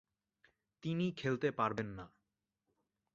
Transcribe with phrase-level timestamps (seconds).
[0.83, 2.05] তিনি খেলতে পারবেন না।